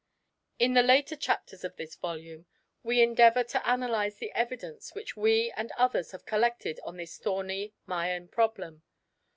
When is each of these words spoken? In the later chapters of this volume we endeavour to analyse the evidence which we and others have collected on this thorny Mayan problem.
In 0.57 0.73
the 0.73 0.81
later 0.81 1.15
chapters 1.15 1.63
of 1.63 1.75
this 1.75 1.93
volume 1.95 2.47
we 2.81 3.03
endeavour 3.03 3.43
to 3.43 3.61
analyse 3.71 4.15
the 4.15 4.31
evidence 4.31 4.95
which 4.95 5.15
we 5.15 5.51
and 5.55 5.71
others 5.77 6.09
have 6.09 6.25
collected 6.25 6.79
on 6.83 6.97
this 6.97 7.19
thorny 7.19 7.75
Mayan 7.85 8.27
problem. 8.27 8.81